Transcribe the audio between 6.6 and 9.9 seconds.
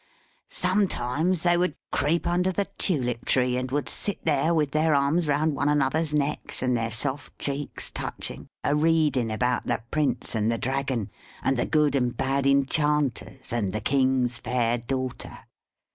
and their soft cheeks touching, a reading about the